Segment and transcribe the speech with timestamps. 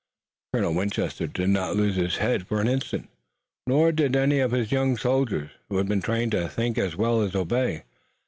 [0.51, 3.07] Colonel Winchester did not lose his head for an instant,
[3.67, 7.21] nor did any of his young soldiers, who had been trained to think as well
[7.21, 7.83] as obey.